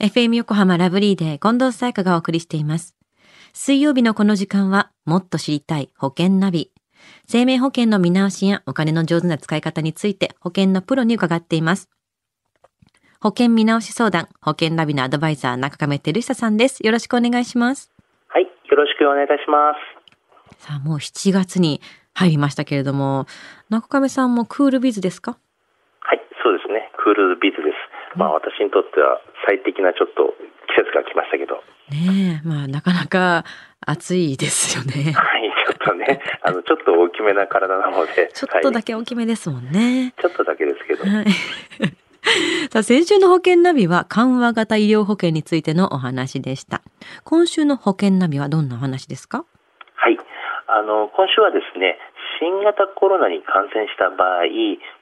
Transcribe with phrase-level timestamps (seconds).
[0.00, 2.94] FM 横浜ラブリーで近藤沙耶香がお送りしています。
[3.52, 6.70] 水曜日のこの時間は、もっと知りたい保険ナビ。
[7.26, 11.90] 生命保険の見直しやお金の上手な使い方について保険のプロに伺っています。
[13.20, 16.86] 保険見直し相談、保険ナビのアドバイザー、中亀照久さんです。
[16.86, 17.90] よろしくお願いします。
[18.28, 19.72] はい、よろしくお願いいたしま
[20.54, 20.64] す。
[20.64, 21.80] さあ、もう7月に
[22.14, 23.26] 入りましたけれども、
[23.68, 25.38] 中亀さんもクールビズですか？
[26.02, 26.92] はい、そうですね。
[27.02, 27.77] クールビズです。
[28.16, 30.34] まあ私にとっては最適なちょっと
[30.74, 31.56] 季節が来ましたけど。
[31.90, 33.44] ねえ、まあなかなか
[33.86, 35.12] 暑いですよね。
[35.16, 38.30] はい、ちょっとね、あの、ちょっと大きめな体なので。
[38.34, 40.12] ちょっとだはいけ大きめですもんね。
[40.20, 41.04] ちょっとだけですけど。
[41.04, 41.26] はい。
[42.70, 46.82] さあ、先週の保険ナビは緩和型医療保険についてのお話でした。
[47.24, 49.44] 今週の保険ナビはどんなお話ですか？
[49.94, 50.18] はい。
[50.66, 51.96] あの、今週はですね、
[52.38, 54.46] 新型コロナに感染した場合、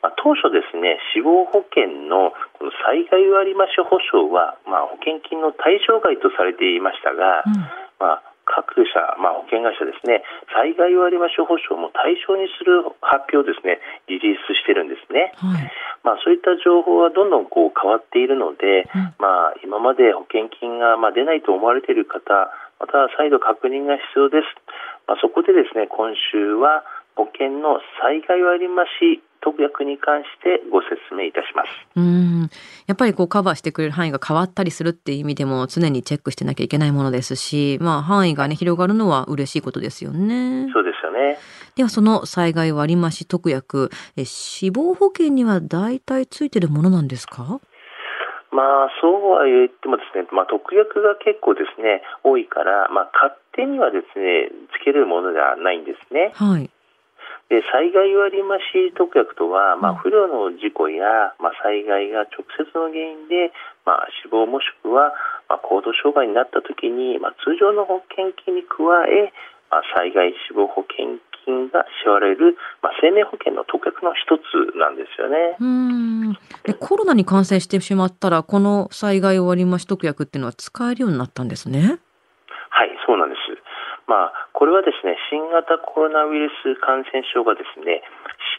[0.03, 7.61] まあ、当初ですね、死亡保険のこの災害割増保証は、まあ、保険金の対象外とされていましたが、うん
[8.01, 10.23] まあ、各社、まあ、保険会社ですね、
[10.55, 15.35] 災害割増保証も対象にする発表をですね、リリースしてるんですね。
[15.37, 15.67] はい。
[16.07, 22.23] まあ、そういった情報はどんどんこう変わっているので、うんまあ、今まで保険金がまあ出ないと思われている方、
[22.79, 24.47] または再度確認が必要です。
[25.11, 26.85] まあ、そこでですね、今週は
[27.17, 28.85] 保険の災害割増
[29.41, 31.71] 特約に関してご説明いたします。
[31.97, 32.51] うん。
[32.87, 40.69] やっぱりこうカバーしてくれる範囲が変わったりするっていう意味でも常にチェックしてなきゃいけないものですし、まあ範囲がね、広がるのは嬉しいことですよね。
[40.73, 41.39] そうですよね。
[41.77, 47.61] ではその災害割増特約、え死亡保険には大体ついてるものなんですか？
[48.51, 56.33] まあ、そうは言ってもですね、まあ、特約が結構ですね、多いから、まあ、勝手にはですね、つけれるものではないんですね。
[56.35, 56.71] はい。
[57.49, 58.59] で災害割増
[58.97, 63.55] 特約とは、まあ、うん不慮の事故や、まあ、災害が直接の原因で、
[63.87, 65.15] まあ、死亡もしくは、
[65.49, 69.31] まあ、行動障害になったときに、まあ、通常の保険金に加え、
[69.71, 75.57] まあ、災害死亡保険金が支払われる、まあ、生命保険の特約の一つなんですよね。
[75.61, 76.35] うん。
[76.67, 81.99] えコロナに感染してしまったら、この災害割増特約っていうのは使えるようになったんですね。
[82.71, 83.41] はい、そうなんです。
[84.07, 88.01] まあ、これはですね、新型コロナウイルス感染症がですね、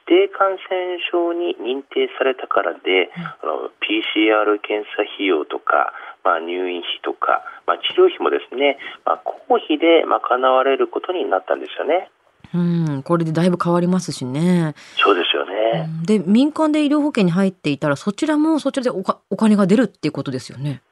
[0.05, 8.77] 指定感染症に認定されたからで、あの PCR 検査費用とか、まあ、入院費とか、まあ、治療費もですね、
[9.09, 12.13] まあ、公費で賄われることになったんですよね。
[12.53, 13.01] うん。
[13.01, 14.75] これでだいぶ変わりますしね。
[15.01, 15.89] そうですよね。
[16.05, 20.83] で、民間で医療保険に入っていたら、そちらもそちらでおかお金が出るっていうことですよね。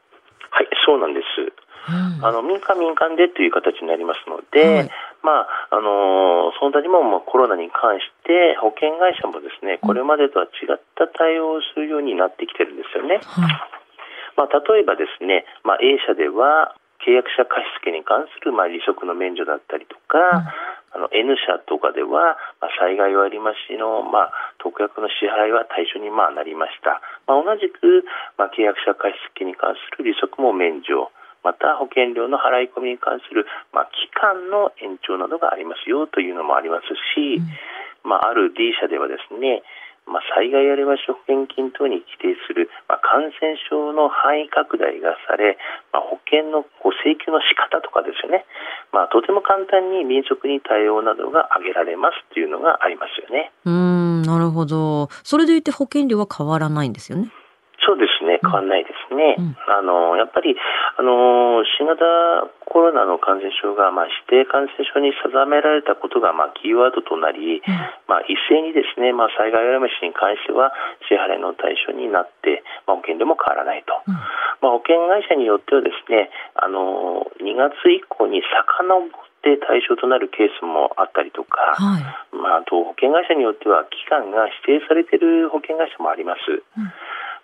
[0.50, 1.25] はい、そうなんです。
[1.88, 4.90] うんあの民間民間でという形になりますので、はい
[5.23, 13.22] まああのその他にも、まあ、コロナに関して保険会社もですねこれまでとは違った対応をするようになってきてるんですよね。
[13.25, 13.75] はい。
[14.35, 20.52] まあ、例えばですね、まあ、A 社では契約者貸付に関する、まあ、利息の免除だったりとか、
[20.96, 27.03] あの N 社とかでは、まあ、災害割増の、まあ、特約の支払いは対象に、まあ、なりました。
[27.28, 28.07] まあ、同じく、
[28.40, 31.12] まあ、契約者貸付に関する利息も免除。
[31.46, 37.38] また保険料の払い込みに関する、まあ、期間の延長などがありますよというのもありますし、
[38.02, 39.62] まあ、ある D 社ではですね、
[40.10, 45.58] まあ、災害割増保険金等に規定する、まあ、感染症の範囲拡大がされ、
[45.94, 48.46] まあ、保険のこう請求の仕方とかですよね、
[48.94, 53.54] まあ、とても簡単に民族に対応などが挙げられますというのがありますよね。
[53.66, 55.10] うん、なるほど。
[55.22, 57.30] それでいて保険料は変わらないんですよね。
[57.86, 58.84] そうですね、変わらない
[59.18, 59.40] ですね。
[59.40, 60.56] うんあのやっぱり
[60.98, 62.00] あの新型
[62.64, 67.64] コロナの感染症が、まあ、指定感染症に定められたことが、まあ、キーワードとなり、
[68.08, 70.72] まあ、一斉にですね、まあ、災害割増に関しては
[71.08, 73.96] 支払いの対象になって、まあ、保険料も変わらないと。
[74.08, 74.16] うん
[74.62, 79.09] まあ、保険会社によってはですね、あの2月以降に遡っ
[79.44, 82.03] て対象となるケースもあったりとか、はい。
[82.34, 86.66] まあ、あと保険会社によっては期間が指定されている保険会社もあります。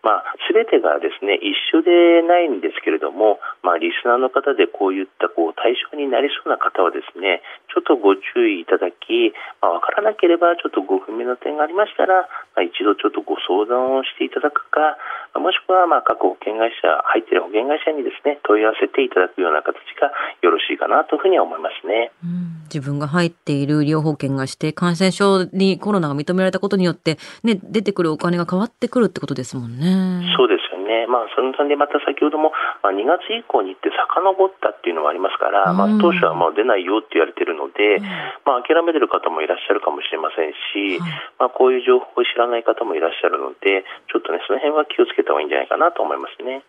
[0.02, 12.26] まあ、すべてがですね、一緒でないんですけれども、まあ、リスナーの方でこういったこう対象になりそうな方はですね、ちょっとご注意いただき、まあ、わからなければちょっとご不明な点がありましたら、
[12.58, 14.98] まあ、一度ちょっとご相談をしていただくか、
[15.38, 20.10] もしくはまあ各保険会社、入っている保険会社にですね、問い合わせていただくような形が
[20.42, 22.10] よろしいかなというふうには思いますね。
[22.26, 30.34] うん自分が入っている医療保険がして感染症にコロナが認められたことによって、ね、出てくるお金が変わってくるってことですもんね。
[30.38, 31.08] そうですよね。
[31.08, 32.52] まあ、その点でまた先ほども、
[32.84, 38.00] まあ、2月以降に行って遡ったっていうのもありますから、うんまあ、当初はもう出ないよって言われてるので、
[38.46, 46.64] まあ、諦めてる方もいらっしゃるかもしれませんし、はいまあ、こういう情報を知らない方もいらっしゃるので、ちょっとね、その辺は気をつけた方がいいんじゃないかなと思いますね。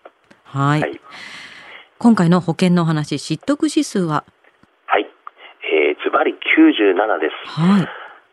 [0.45, 0.81] はい。
[0.81, 1.01] はい、
[1.99, 4.25] 今回の保険のお話、知得指数は
[6.57, 7.61] 97です。
[7.61, 7.89] はい。